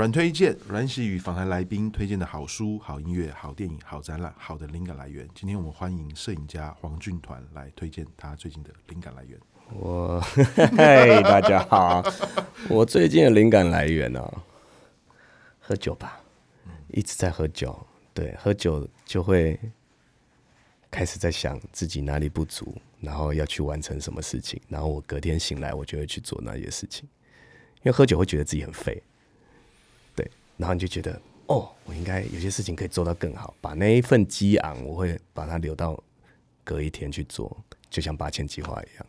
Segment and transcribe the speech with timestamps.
[0.00, 5.28] 阮推荐，阮玺与访谈来宾推荐的好书、好音乐、好电影、好展览、好的灵感来源。
[5.34, 9.38] 今天我们欢迎摄影家黄俊团来推荐他最近的灵感来源。
[9.74, 10.18] 我
[10.74, 12.02] 嗨，大家好，
[12.70, 14.42] 我最近的灵感来源呢、啊，
[15.60, 16.18] 喝酒吧，
[16.88, 17.78] 一直在喝酒。
[18.14, 19.60] 对，喝酒就会
[20.90, 27.06] 开始在想自己哪里不足，然后要去完成什么事情，然后我隔天醒来，我就会去做那些事情。
[27.82, 29.02] 因为喝酒会觉得自己很废。
[30.60, 35.98] 然后你就觉得，哦，我应该有些事情可以做到更好，把那一份激昂，我会把它留到
[36.62, 37.56] 隔一天去做，
[37.88, 39.06] 就像八千计划一样。